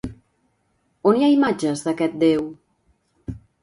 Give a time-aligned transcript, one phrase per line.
[1.11, 2.53] On hi ha imatges d'aquest déu?